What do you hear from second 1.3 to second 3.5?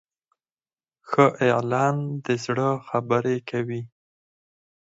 اعلان د زړه خبرې